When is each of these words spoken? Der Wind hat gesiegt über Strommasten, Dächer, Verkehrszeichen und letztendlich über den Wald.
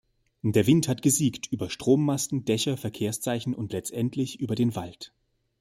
Der 0.41 0.65
Wind 0.65 0.87
hat 0.87 1.03
gesiegt 1.03 1.45
über 1.51 1.69
Strommasten, 1.69 2.43
Dächer, 2.43 2.75
Verkehrszeichen 2.75 3.53
und 3.53 3.71
letztendlich 3.71 4.39
über 4.39 4.55
den 4.55 4.73
Wald. 4.75 5.13